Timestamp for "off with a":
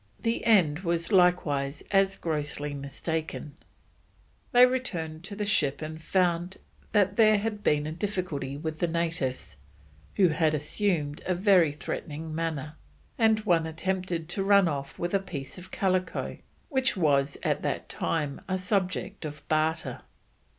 14.67-15.19